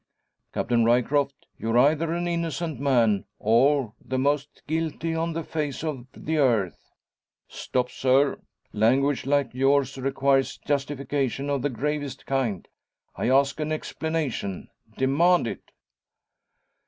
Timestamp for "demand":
14.97-15.45